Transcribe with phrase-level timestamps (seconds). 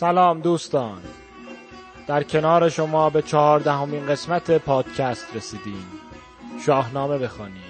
[0.00, 1.02] سلام دوستان.
[2.06, 5.86] در کنار شما به چهاردهمین قسمت پادکست رسیدیم.
[6.66, 7.69] شاهنامه بخوانیم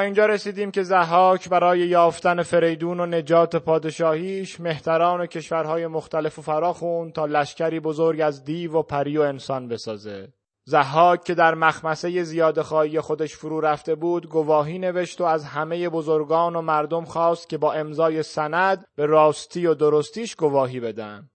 [0.00, 6.42] اینجا رسیدیم که زحاک برای یافتن فریدون و نجات پادشاهیش مهتران و کشورهای مختلف و
[6.42, 10.28] فراخون تا لشکری بزرگ از دیو و پری و انسان بسازه.
[10.64, 15.88] زحاک که در مخمسه زیاد خواهی خودش فرو رفته بود گواهی نوشت و از همه
[15.88, 21.28] بزرگان و مردم خواست که با امضای سند به راستی و درستیش گواهی بدن.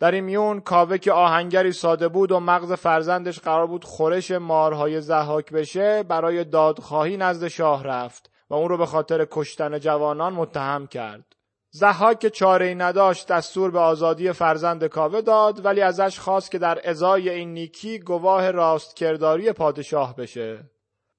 [0.00, 5.00] در این میون کاوه که آهنگری ساده بود و مغز فرزندش قرار بود خورش مارهای
[5.00, 10.86] زحاک بشه برای دادخواهی نزد شاه رفت و اون رو به خاطر کشتن جوانان متهم
[10.86, 11.36] کرد.
[11.70, 16.80] زحاک چاره ای نداشت دستور به آزادی فرزند کاوه داد ولی ازش خواست که در
[16.84, 20.70] ازای این نیکی گواه راستکرداری پادشاه بشه.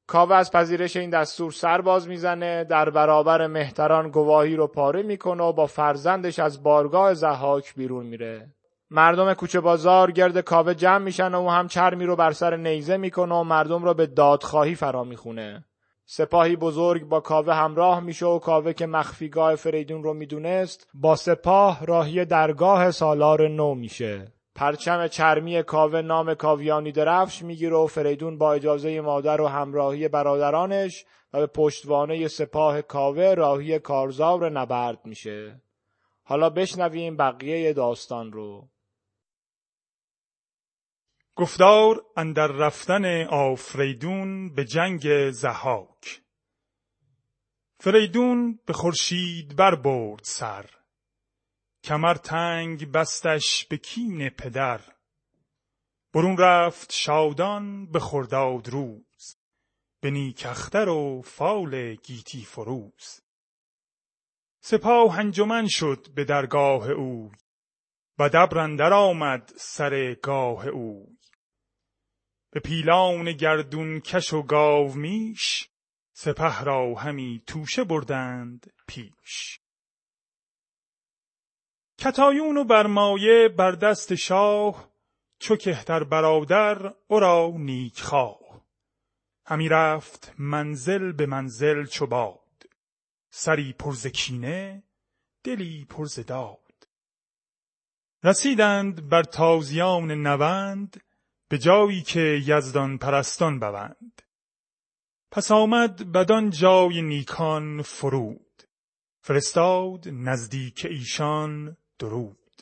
[0.07, 5.43] کاوه از پذیرش این دستور سر باز می‌زنه در برابر مهتران گواهی رو پاره می‌کنه
[5.43, 8.56] و با فرزندش از بارگاه زحاک بیرون میره.
[8.91, 12.97] مردم کوچه بازار گرد کاوه جمع میشن و او هم چرمی رو بر سر نیزه
[12.97, 15.65] می‌کنه و مردم رو به دادخواهی فرا می‌خونه.
[16.05, 21.85] سپاهی بزرگ با کاوه همراه میشه و کاوه که مخفیگاه فریدون رو می‌دونست با سپاه
[21.85, 24.31] راهی درگاه سالار نو میشه.
[24.55, 31.05] پرچم چرمی کاوه نام کاویانی درفش می‌گیره و فریدون با اجازه مادر و همراهی برادرانش
[31.33, 35.61] و به پشتوانه سپاه کاوه راهی کارزار نبرد میشه.
[36.23, 38.67] حالا بشنویم بقیه داستان رو.
[41.37, 46.21] گفتار اندر رفتن آفریدون به جنگ زهاک
[47.79, 50.69] فریدون به خورشید بر برد سر.
[51.83, 54.81] کمر تنگ بستش به کین پدر.
[56.13, 59.37] برون رفت شادان به خرداد روز.
[60.01, 63.21] به نیکختر و فال گیتی فروز.
[64.59, 67.31] سپاه انجمن شد به درگاه اوی
[68.19, 71.16] و دبر آمد سر گاه اوی
[72.57, 75.69] به پیلان گردون کش و گاو میش
[76.13, 79.59] سپه را همی توشه بردند پیش.
[81.97, 84.91] کتایون و برمایه بر دست شاه
[85.39, 88.65] چو کهتر برادر او را نیک خواه.
[89.45, 92.63] همی رفت منزل به منزل چو باد.
[93.29, 94.83] سری پرز کینه
[95.43, 96.87] دلی پرز داد.
[98.23, 101.03] رسیدند بر تازیان نوند
[101.49, 104.21] به جایی که یزدان پرستان بوند
[105.31, 108.63] پس آمد بدان جای نیکان فرود.
[109.21, 112.61] فرستاد نزدیک ایشان درود.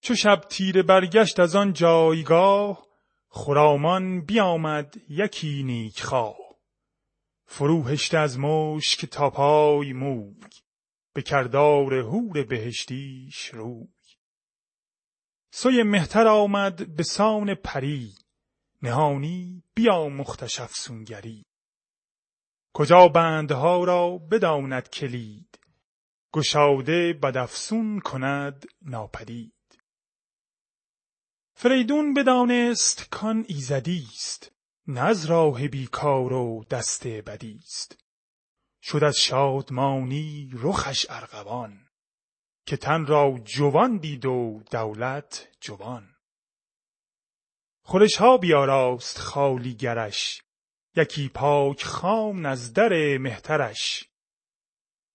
[0.00, 2.86] چو شب تیره برگشت از آن جایگاه
[3.28, 6.36] خرامان بیامد یکی نیکخواه.
[7.46, 10.34] فرو هشته از مشک تا پای موی
[11.14, 14.01] به کردار هور بهشتیش روی.
[15.54, 18.14] سوی مهتر آمد به سان پری.
[18.82, 21.44] نهانی بیا مختشف سونگری
[22.74, 25.58] کجا بندها را بداند کلید؟
[26.32, 29.78] گشاده بدافسون کند ناپدید.
[31.54, 34.52] فریدون بدانست کان ایزدی است
[34.86, 37.98] نه از راه بیکار و دست بدی است
[38.82, 41.88] شد از شادمانی رخش ارغوان.
[42.66, 46.16] که تن را جوان دید و دولت جوان.
[47.82, 50.42] خورش ها بیاراست خالیگرش
[50.96, 54.04] یکی پاک خام از در مهترش.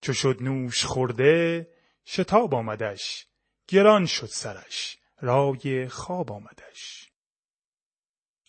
[0.01, 1.67] چو شد نوش خورده
[2.05, 3.27] شتاب آمدش
[3.67, 7.11] گران شد سرش رای خواب آمدش.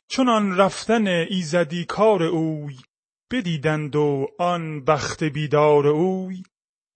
[0.08, 2.76] چنان رفتن ایزدی کار اوی
[3.30, 6.42] بدیدند و آن بخت بیدار اوی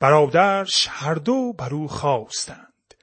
[0.02, 2.94] برادرش هر دو بر او خواستند.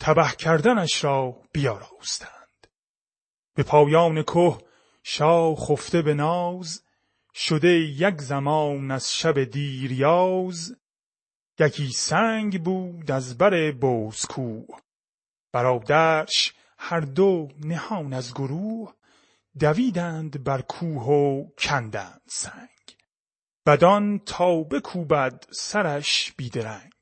[0.00, 2.66] تبه کردنش را بیاراستند.
[3.54, 4.58] به پایان که
[5.02, 6.82] شاه خفته به ناز
[7.34, 10.76] شده یک زمان از شب دیریاز
[11.58, 14.66] یکی سنگ بود از بر بوزکوه
[15.52, 18.94] برادرش هر دو نهان از گروه
[19.60, 22.71] دویدند بر کوه و کندند سنگ.
[23.66, 26.92] بدان تا بکوبد سرش بیدرنگ.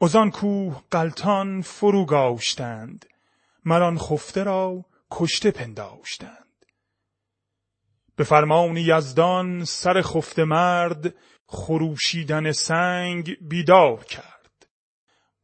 [0.00, 3.06] از آن کوه غلطان فرو گاشتند.
[3.64, 6.66] مر آن خفته را کشته پنداشتند.
[8.16, 11.14] به فرمان یزدان سر خفت مرد
[11.46, 14.66] خروشیدن سنگ بیدار کرد.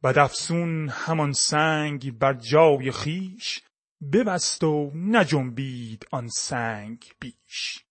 [0.03, 3.61] بدافسون همان سنگ بر جای خیش
[4.13, 7.90] ببست و نجنبید آن سنگ بیش.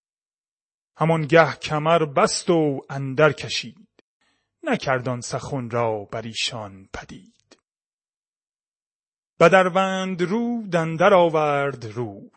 [1.01, 3.89] همان گه کمر بست و اندر کشید.
[4.63, 7.59] نکردان سخن را بر ایشان پدید.
[9.41, 12.31] بدروند رو دندر آورد رو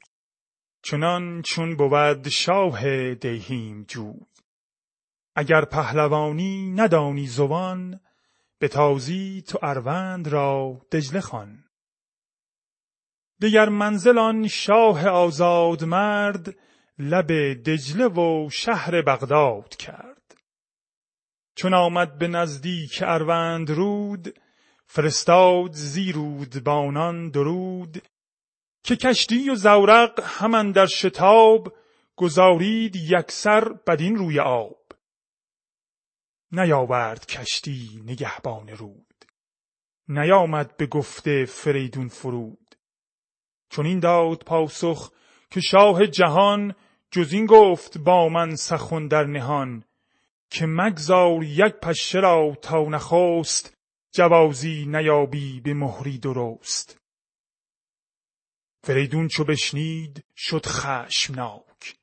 [0.84, 4.20] چنان چون بود شاه دیهیم جوی.
[5.36, 8.00] اگر پهلوانی ندانی زبان
[8.60, 11.64] به تازی تو اروند را دجله خوان.
[13.40, 16.56] دیگر منزل آن شاه آزاد مرد
[17.00, 20.38] لب دجله و شهر بغداد کرد.
[21.56, 24.40] چون آمد به نزدیک اروند رود
[24.86, 28.08] فرستاد زیرود بانان درود
[28.84, 31.74] که کشتی و زورق همان در شتاب
[32.16, 34.84] گذارید یکسر بدین روی آب.
[36.52, 39.26] نیاورد کشتی نگهبان رود.
[40.08, 42.76] نیامد به گفته فریدون فرود.
[43.70, 45.12] چون این داد پاسخ
[45.50, 46.76] که شاه جهان
[47.14, 49.84] جز این گفت با من سخن در نهان
[50.50, 53.78] که مگذار یک پشه را تا نخست
[54.12, 57.00] جوازی نیابی به مهری درست.
[58.84, 61.96] فریدون چو بشنید شد خشمناک.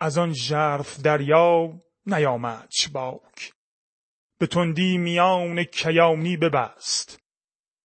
[0.00, 3.52] از آن ژرف دریا نیامد باک
[4.38, 7.20] به تندی میان کیانی ببست.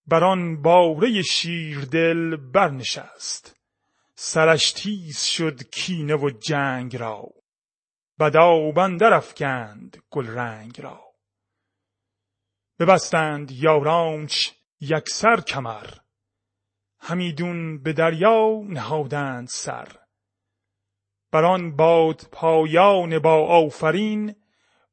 [0.07, 3.54] بر آن باره شیردل برنشست.
[4.17, 7.23] سرش تیز شد کینه و جنگ را.
[8.19, 11.01] بدا بندر افکند گل رنگ را.
[12.79, 15.87] ببستند یارانش یکسر کمر.
[16.99, 19.87] همیدون به دریا نهادند سر.
[21.31, 24.35] بر آن باد پایان با آفرین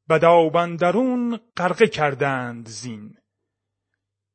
[0.08, 3.16] بدابندرون غرقه کردند زین.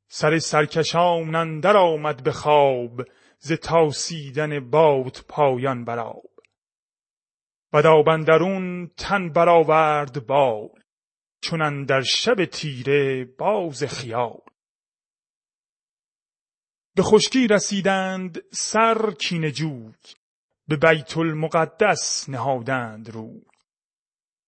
[0.07, 3.01] سر سرکشان اندر آمد به خواب
[3.39, 6.29] ز تاسیدن باد پایان براب
[7.73, 10.69] بدابندرون تن برآورد بال
[11.41, 14.41] چون در شب تیره باز خیال.
[16.95, 19.93] به خشکی رسیدند سر کینه جوی
[20.67, 23.41] به بیت المقدس نهادند رو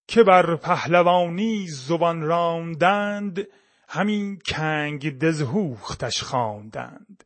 [0.08, 3.48] که بر پهلوانی زبان راندند
[3.88, 7.24] همین کنگ دزهوختش خواندند.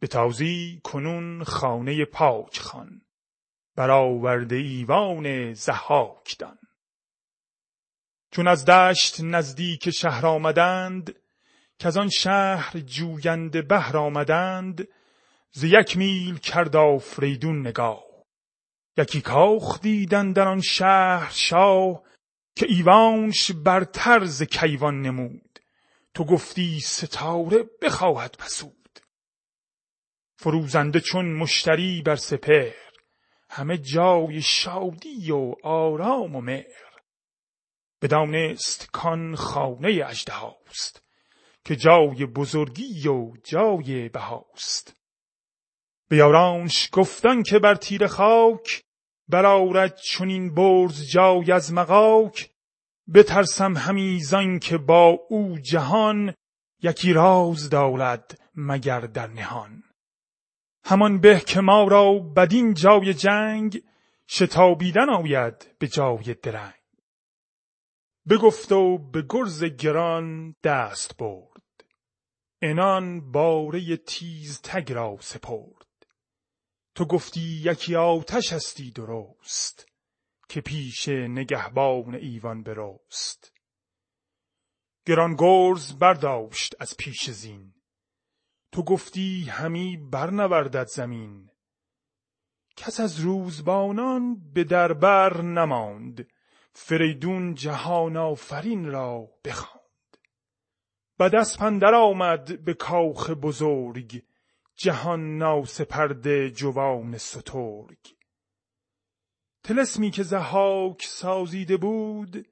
[0.00, 3.02] به تازی کنون خانه پاک خان
[3.76, 6.58] برآورده ایوان زحاک دان.
[8.30, 11.14] چون از دشت نزدیک شهر آمدند
[11.78, 14.88] که آن شهر جوینده بهر آمدند
[15.52, 18.04] ز یک میل کرد آفریدون نگاه.
[18.96, 22.02] یکی کاخ دیدن در آن شهر شاه
[22.56, 25.58] که ایوانش بر طرز کیوان نمود.
[26.14, 28.79] تو گفتی ستاره بخواهد پسود.
[30.42, 32.70] فروزنده چون مشتری بر سپر
[33.50, 36.90] همه جای شادی و آرام و مهر.
[38.02, 41.02] بدانست کان خانه اژدهاست
[41.64, 44.96] که جای بزرگی و جای بهاست.
[46.08, 48.82] به یارانش گفتن که بر تیر خاک
[49.28, 52.50] برآرد چنین برز جای از مغاک.
[53.14, 56.34] بترسم همیزان که با او جهان
[56.82, 59.82] یکی راز دارد مگر در نهان.
[60.84, 63.82] همان به که ما را بدین جای جنگ
[64.28, 66.74] شتابیدن آید به جای درنگ.
[68.28, 71.84] بگفت و به گرز گران دست برد.
[72.62, 76.06] انان باره تیز تگ را سپرد.
[76.94, 79.86] تو گفتی یکی آتش هستی درست
[80.48, 83.52] که پیش نگهبان ایوان برست
[85.06, 87.74] گران گرز برداشت از پیش زین.
[88.72, 91.50] تو گفتی همی برنوردد زمین.
[92.76, 96.28] کس از روزبانان به دربر نماند.
[96.72, 100.16] فریدون جهان آفرین را بخواند.
[101.18, 104.22] بعد از پندر آمد به کاخ بزرگ.
[104.76, 107.98] جهان ناسپرده جوان سترگ.
[109.62, 112.46] تلسمی که زهاک سازیده بود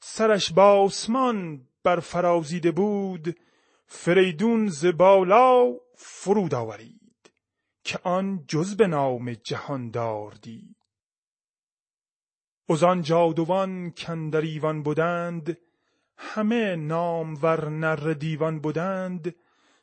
[0.00, 3.36] سرش با آسمان بر فرازیده بود.
[3.92, 7.32] فریدون ز بالا فرود آورید
[7.84, 10.76] که آن جز به نام جهاندار دید.
[12.68, 15.58] ازان جادوان کندر ایوان بودند
[16.16, 19.34] همه نامور نر دیوان بودند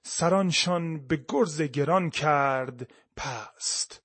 [0.01, 4.03] سرانشان به گرز گران کرد پست.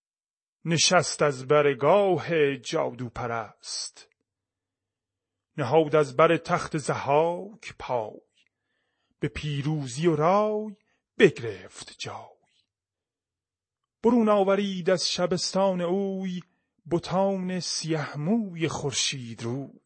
[0.64, 4.08] نشست از برگاه جادو پرست.
[5.56, 8.31] نهاد از بر تخت زهاک پای
[9.22, 10.76] به پیروزی و رای
[11.18, 12.36] بگرفت جای.
[14.02, 16.40] برون آورید از شبستان اوی
[16.90, 19.80] بتان سیه موی خورشید روی.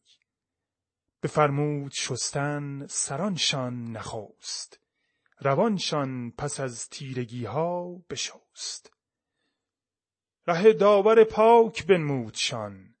[1.23, 4.79] بفرمود شستن سرانشان نخست
[5.39, 8.91] روانشان پس از تیرگی ها بشست.
[10.47, 12.95] ره داور پاک بنمودشان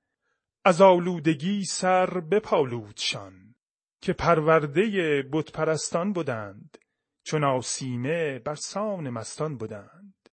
[0.65, 3.55] از آلودگی سر بپالودشان.
[4.01, 6.77] که پرورده بت پرستان بودند
[7.23, 10.29] چون آسیمه بر سان مستان بودند.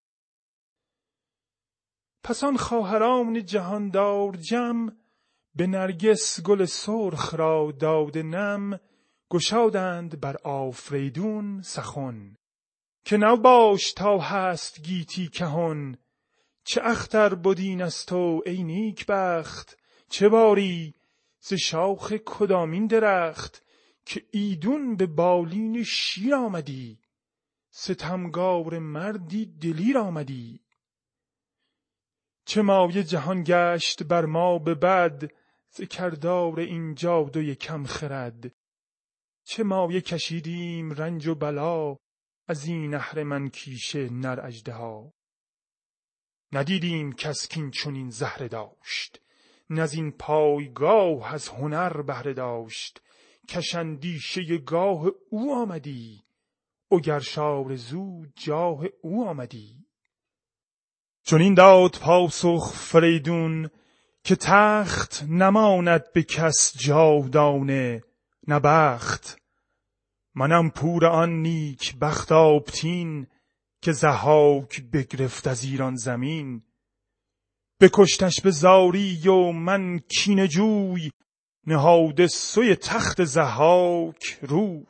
[2.23, 4.97] پس آن خواهران جهاندار جم
[5.55, 8.81] به نرگس گل سرخ را داده نم
[9.31, 12.37] گشادند بر آفریدون سخن.
[13.05, 15.97] که نباش تا هست گیتی کهن
[16.65, 19.79] چه اختر بدین از تو ای نیک بخت
[20.09, 20.95] چه باری
[21.47, 23.63] ز شاخ کدامین درخت
[24.05, 27.01] که ایدون به بالین شیر آمدی.
[27.71, 30.61] ستمگار مردی دلیر آمدی.
[32.45, 35.31] چه مایه جهان گشت بر ما به بد
[35.71, 38.55] ز کردار این جادوی کم خرد.
[39.45, 41.97] چه مایه کشیدیم رنج و بلا
[42.47, 45.13] از این اهرمن کیشه نر اژدها.
[46.53, 49.24] ندیدیم کس کین چنین زهره داشت.
[49.71, 53.03] نزین پایگاه از هنر بهره داشت
[53.49, 56.25] کشندیشه گاه او آمدی
[56.93, 57.23] اگر
[57.75, 59.87] زو جاه او آمدی.
[61.25, 63.71] چنین داد پاسخ فریدون
[64.25, 68.03] که تخت نماند به کس جاودانه
[68.49, 69.39] نه بخت.
[70.35, 73.27] منم پور آن نیک بخت آبتین
[73.83, 76.63] که زهاک بگرفت از ایران زمین.
[77.81, 81.11] بکشتش به زاری و من کین جوی
[81.67, 84.87] نهاده سوی تخت زهاک روی.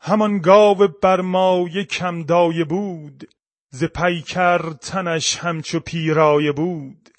[0.00, 3.34] همان گاو برمایه کم دایه بود
[3.70, 7.10] ز پیکر تنش همچو پیرایه بود.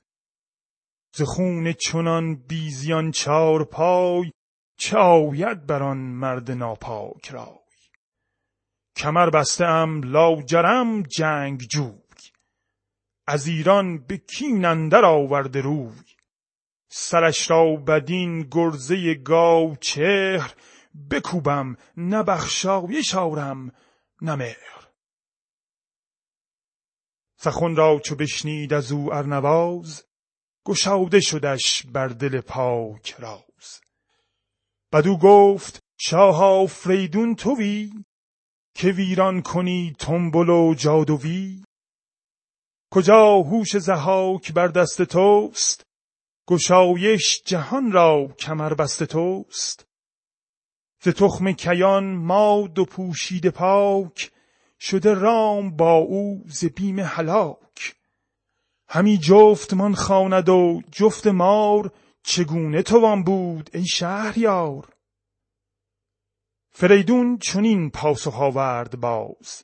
[1.16, 4.32] ز خون چنان بیزیان چار پای
[4.78, 7.60] چه آید بر آن مرد ناپاک رای؟
[8.98, 12.03] کمر بسته ام لاجرم جنگ جوی.
[13.28, 16.04] از ایران به کین اندر آورده روی.
[16.90, 20.54] سرش را بدین گرزه گاو چهر
[21.12, 23.72] بکوبم نه بخشایش آرم
[24.22, 24.88] نه مهر.
[27.38, 30.04] سخن را چو بشنید از او ارنواز
[30.66, 33.82] گشاده شدش بر دل پاک راز.
[34.92, 37.94] بدو گفت شاه آفریدون توی؟
[38.76, 41.64] که ویران کنی تنبل و جادوی؟
[42.94, 45.86] کجا هوش زهاک بر دست توست؟
[46.48, 49.86] گشایش جهان را کمر بست توست.
[51.02, 54.32] ز تخم کیان ماد و پوشیده پاک
[54.80, 57.96] شده رام با او ز بیم هلاک.
[58.88, 61.92] همی جفت من خواند و جفت مار
[62.24, 64.90] چگونه توان بود ای شهریار؟
[66.72, 69.64] فریدون چنین پاسخ آورد باز.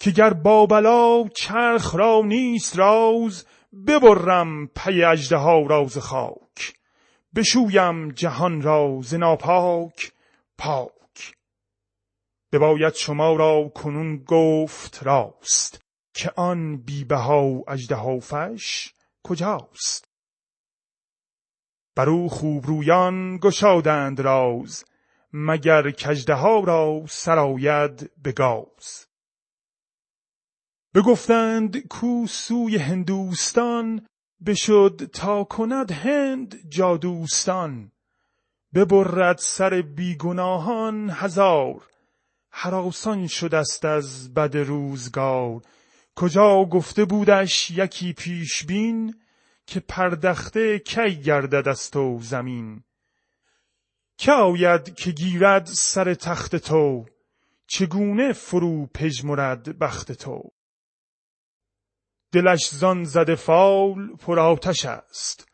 [0.00, 3.46] که گر با بلا چرخ را نیست راز
[3.86, 6.74] ببرم پی اژدها را ز خاک.
[7.34, 10.12] بشویم جهان را ز ناپاک
[10.58, 11.36] پاک.
[12.52, 15.84] بباید شما را کنون گفت راست
[16.14, 20.08] که آن بیبها اژدها فش کجاست.
[21.96, 24.84] بر او خوبرویان گشادند راز
[25.32, 29.06] مگر کژدها را سرآید به گاز.
[30.94, 34.06] بگفتند کو سوی هندوستان
[34.46, 37.92] بشد تا کند هند جادوستان
[38.74, 41.86] ببرد سر بیگناهان هزار
[42.50, 45.62] هراسان شدست از بد روزگار.
[46.16, 49.14] کجا گفته بودش یکی پیش بین
[49.66, 52.82] که پردخته کی گردد از تو زمین؟
[54.18, 57.06] که آید که گیرد سر تخت تو؟
[57.66, 60.50] چگونه فرو پژمرد بخت تو؟
[62.34, 65.48] دلش زان زده فال پر آتش است.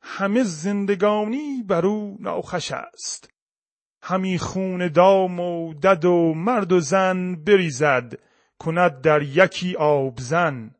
[0.00, 3.30] همه زندگانی بر او ناخوش است.
[4.02, 8.12] همی خون دام و دد و مرد و زن بریزد
[8.58, 10.74] کند در یکی آبزن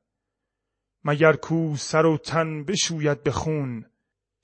[1.04, 3.84] مگر کو سر و تن بشوید به خون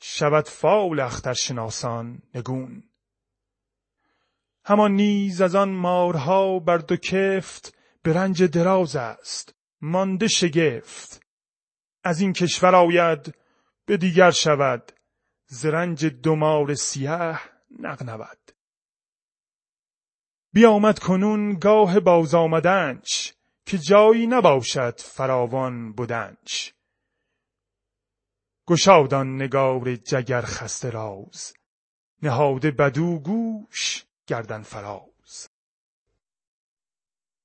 [0.01, 2.83] شود فال اخترشناسان نگون.
[4.65, 9.60] همان نیز از آن مارها بر دو کفت به رنج دراز است.
[9.81, 11.27] مانده شگفت.
[12.05, 13.35] از این کشور آید
[13.87, 14.93] به دیگر شود.
[15.47, 17.39] زرنج دمار سیه
[17.79, 18.53] نغنود.
[20.53, 23.35] بیامد کنون گاه باز آمدنش
[23.67, 26.75] که جایی نباشد فراوان بودنش
[28.67, 31.55] گشادان نگار جگر خسته راز
[32.23, 35.51] نهاده بدو گوش گردن فراز.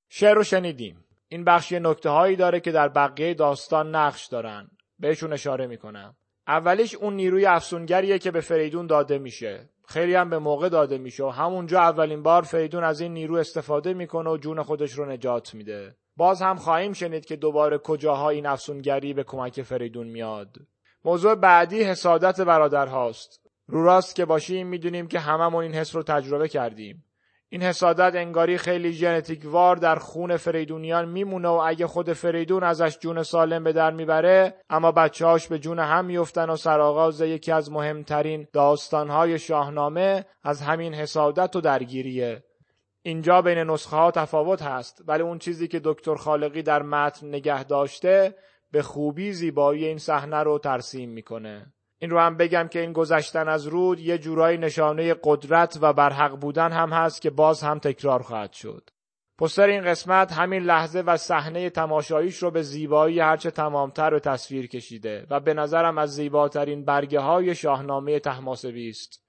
[0.09, 1.04] شعر رو شنیدیم.
[1.27, 4.69] این بخش یه نکته هایی داره که در بقیه داستان نقش دارن.
[4.99, 6.15] بهشون اشاره می‌کنم.
[6.47, 9.69] اولیش اون نیروی افسونگریه که به فریدون داده میشه.
[9.87, 13.93] خیلی هم به موقع داده میشه و همونجا اولین بار فریدون از این نیرو استفاده
[13.93, 15.95] می‌کنه و جون خودش رو نجات میده.
[16.15, 20.55] باز هم خواهیم شنید که دوباره کجاها این افسونگری به کمک فریدون میاد.
[21.05, 26.03] موضوع بعدی حسادت برادر هاست رو راست که باشیم می‌دونیم که هممون این حس رو
[26.03, 27.04] تجربه کردیم.
[27.55, 32.97] این حسادت انگاری خیلی ژنتیک وار در خون فریدونیان میمونه و اگه خود فریدون ازش
[32.99, 37.71] جون سالم به در می‌بره اما بچهاش به جون هم میفتن و سرآغاز یکی از
[37.71, 42.43] مهمترین داستانهای شاهنامه از همین حسادت و درگیریه.
[43.01, 47.63] اینجا بین نسخه ها تفاوت هست ولی اون چیزی که دکتر خالقی در متن نگه
[47.63, 48.35] داشته
[48.71, 51.73] به خوبی زیبایی این صحنه رو ترسیم می‌کنه.
[51.99, 56.35] این رو هم بگم که این گذشتن از رود یه جورایی نشانه قدرت و برحق
[56.39, 58.89] بودن هم هست که باز هم تکرار خواهد شد.
[59.39, 64.67] پستر این قسمت همین لحظه و صحنه تماشاییش رو به زیبایی هرچه تمامتر به تصویر
[64.67, 69.25] کشیده و به نظرم از زیباترین برگه های شاهنامه تحماسبی است.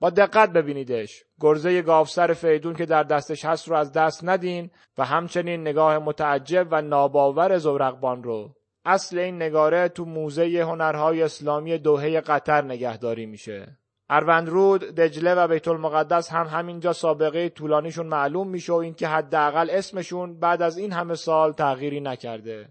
[0.00, 5.04] با دقت ببینیدش گرزه گاوسر فیدون که در دستش هست رو از دست ندین و
[5.04, 8.54] همچنین نگاه متعجب و ناباور زورقبان رو
[8.84, 13.78] اصل این نگاره تو موزه هنرهای اسلامی دوهه قطر نگهداری میشه
[14.14, 20.38] اروندرود، دجله و بیت المقدس هم همینجا سابقه طولانیشون معلوم میشه و اینکه حداقل اسمشون
[20.38, 22.68] بعد از این همه سال تغییری نکرده.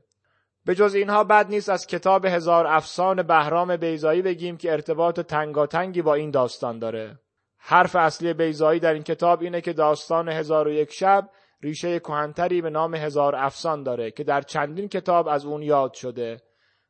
[0.65, 6.02] به جز اینها بد نیست از کتاب هزار افسان بهرام بیزایی بگیم که ارتباط تنگاتنگی
[6.02, 7.19] با این داستان داره.
[7.58, 11.30] حرف اصلی بیزایی در این کتاب اینه که داستان هزار و یک شب
[11.63, 16.41] ریشه کهنتری به نام هزار افسان داره که در چندین کتاب از اون یاد شده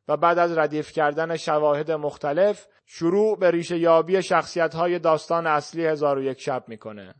[0.08, 5.86] و بعد از ردیف کردن شواهد مختلف شروع به ریشه یابی شخصیت های داستان اصلی
[5.86, 7.14] هزار و یک شب می‌کنه.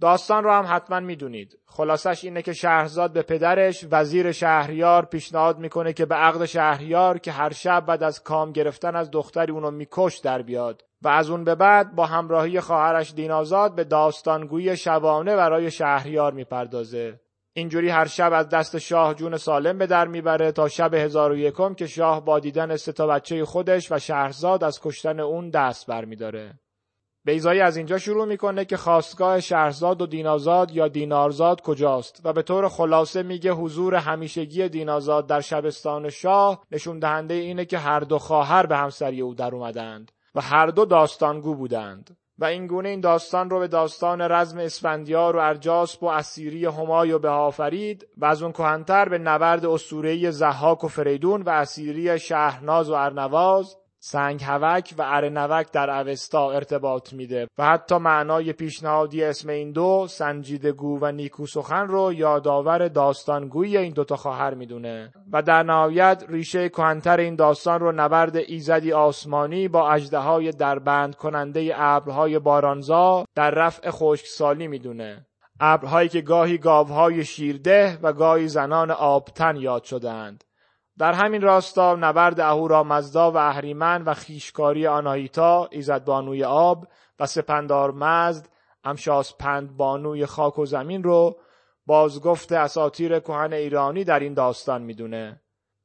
[0.00, 1.58] داستان رو هم حتما می‌دونید.
[1.66, 7.32] خلاصش اینه که شهرزاد به پدرش وزیر شهریار پیشنهاد می‌کنه که به عقد شهریار که
[7.32, 11.44] هر شب بعد از کام گرفتن از دختری اونو میکش در بیاد و از اون
[11.44, 17.20] به بعد با همراهی خواهرش دینازاد به داستانگویی شبانه برای شهریار می‌پردازه.
[17.54, 21.36] اینجوری هر شب از دست شاه جون سالم به در می‌بره تا شب هزار و
[21.36, 25.86] یکم که شاه با دیدن سه تا بچه خودش و شهرزاد از کشتن اون دست
[25.86, 26.58] برمیداره.
[27.24, 32.42] بیزایی از اینجا شروع می‌کنه که خواستگاه شهرزاد و دینازاد یا دینارزاد کجاست و به
[32.42, 38.18] طور خلاصه میگه حضور همیشگی دینازاد در شبستان شاه نشون دهنده اینه که هر دو
[38.18, 42.16] خواهر به همسری او در اومدند و هر دو داستانگو بودند.
[42.38, 47.12] و این گونه این داستان رو به داستان رزم اسفندیار و ارجاسب و اسیری همای
[47.12, 52.18] و به آفرید و از اون کهنتر به نبرد اسطوره‌ای زحاک و فریدون و اسیری
[52.18, 59.24] شهرناز و ارنواز سنگ هوک و ارنوک در اوستا ارتباط میده و حتی معنای پیشنهادی
[59.24, 65.12] اسم این دو سنجیدگو و نیکو سخن رو یادآور داستانگوی این دوتا خواهر می‌دونه.
[65.32, 71.72] و در نهایت ریشه کهنتر این داستان رو نبرد ایزدی آسمانی با اجدهای دربند کننده
[71.76, 75.26] ابرهای بارانزا در رفع خشکسالی می‌دونه.
[75.60, 80.44] ابرهایی که گاهی گاوهای شیرده و گاهی زنان آبتن یاد شدند
[80.98, 86.86] در همین راستا نبرد مزدا و اهریمن و خیشکاری آناهیتا ایزد بانوی آب
[87.20, 88.48] و سپندار مزد
[88.84, 91.36] امشاس پند بانوی خاک و زمین رو
[91.86, 95.40] بازگفت اساتیر کهن ایرانی در این داستان می‌دونه.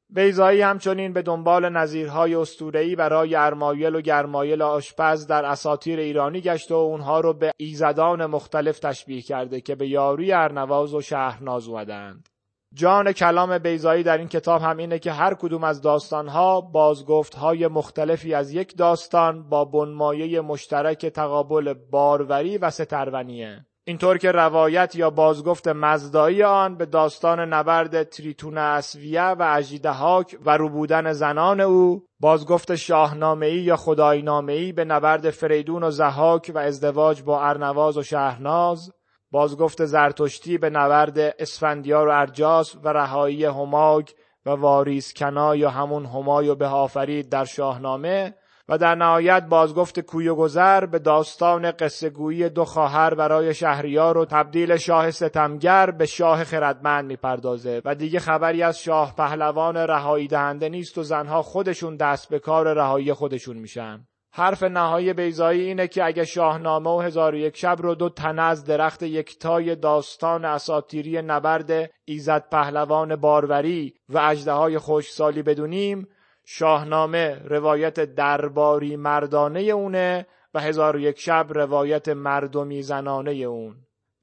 [0.10, 6.76] بیزایی همچنین به دنبال نظیرهای استورهی برای ارمایل و گرمایل آشپز در اساتیر ایرانی گشته
[6.76, 12.30] و اونها رو به ایزدان مختلف تشبیه کرده که به یاروی ارنواز و شهرناز اومدند.
[12.74, 18.34] جان کلام بیزایی در این کتاب هم اینه که هر کدوم از داستانها بازگفتهای مختلفی
[18.34, 23.66] از یک داستان با بنمایه مشترک تقابل باروری و سترونیه.
[23.88, 30.58] اینطور که روایت یا بازگفت مزدایی آن به داستان نبرد تریتون اسویه و اجیدهاک و
[30.58, 37.42] روبودن زنان او بازگفت شاهنامه‌ای یا خداینامه‌ای به نبرد فریدون و زهاک و ازدواج با
[37.42, 38.92] ارنواز و شهرناز
[39.32, 44.10] بازگفت زرتشتی به نورد اسفندیار و ارجاس و رهایی هماگ
[44.46, 48.34] و واریس کنا یا همون همای و به آفرید در شاهنامه
[48.70, 54.26] و در نهایت بازگفت کوی و گذر به داستان قصهگویی دو خواهر برای شهریار و
[54.26, 60.70] تبدیل شاه ستمگر به شاه خردمند می‌پردازه و دیگه خبری از شاه پهلوان رهایی دهنده
[60.70, 64.08] نیست و زنها خودشون دست به کار رهایی خودشون میشن.
[64.38, 68.42] حرف نهایی بیزایی اینه که اگه شاهنامه و هزار و یک شب رو دو تنه
[68.42, 76.08] از درخت یکتای داستان اساتیری نبرد ایزد پهلوان باروری و اجده های خوشسالی بدونیم
[76.46, 83.76] شاهنامه روایت درباری مردانه اونه و هزار و یک شب روایت مردمی زنانه اون.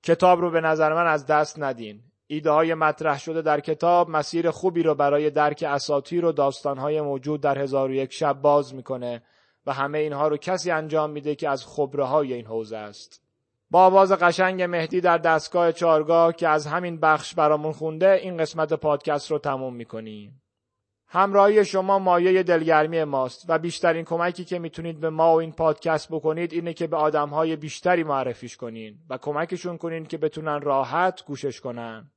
[0.03, 2.01] کتاب رو به نظر من از دست ندین.
[2.27, 7.41] ایده های مطرح شده در کتاب مسیر خوبی رو برای درک اساتیر و داستانهای موجود
[7.41, 9.23] در هزار و یک شب باز می‌کنه.
[9.67, 13.25] و همه اینها رو کسی انجام میده که از خبره های این حوزه است
[13.71, 18.73] با آواز قشنگ مهدی در دستگاه چارگاه که از همین بخش برامون خونده این قسمت
[18.73, 20.43] پادکست رو تموم می‌کنیم
[21.09, 26.09] همراهی شما مایه دلگرمی ماست و بیشترین کمکی که می‌تونید به ما و این پادکست
[26.13, 31.61] بکنید اینه که به آدمهای بیشتری معرفیش کنین و کمکشون کنین که بتونن راحت گوشش
[31.61, 32.11] کنن.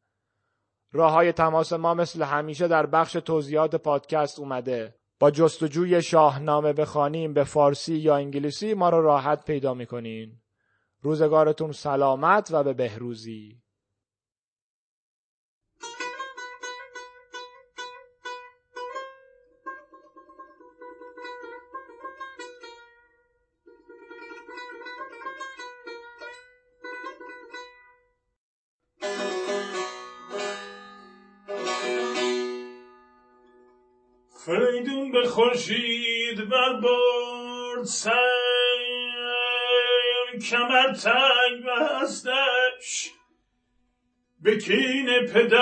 [0.92, 4.96] راه های تماس ما مثل همیشه در بخش توضیحات پادکست اومده.
[5.20, 10.32] با جستجوی شاهنامه بخوانیم به فارسی یا انگلیسی ما رو راحت پیدا می‌کنین.
[11.02, 13.62] روزگارتون سلامت و به بهروزی.
[34.48, 38.22] فریدون به خورشید بر برد سر
[40.50, 43.12] کمر تنگ بستش
[44.42, 45.58] به کین پدر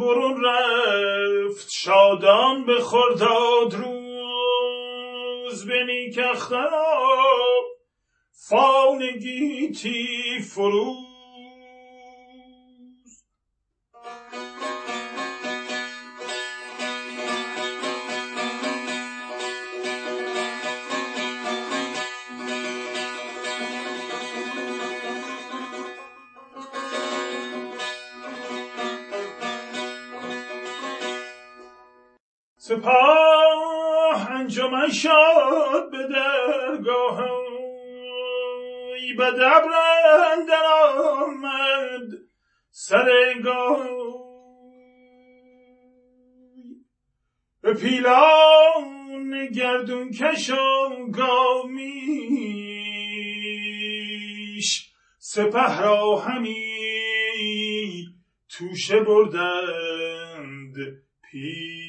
[0.00, 4.06] برون رفت شادان به خرداد روز
[5.66, 6.20] به نیک
[8.48, 11.07] فان گیتی فرو
[32.68, 37.18] سپاه انجمن شد به درگاه
[39.16, 39.72] به دبر
[40.32, 42.08] اندر آمد
[42.70, 43.88] سرگاه
[47.62, 51.88] به پیلان گردون کشان گامیش
[55.18, 56.74] سپه را همی
[58.48, 60.74] توشه بردند
[61.30, 61.87] پیش.